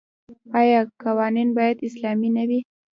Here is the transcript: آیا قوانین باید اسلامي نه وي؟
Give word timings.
آیا 0.59 0.81
قوانین 1.03 1.49
باید 1.57 1.77
اسلامي 1.87 2.29
نه 2.35 2.43
وي؟ 2.49 2.59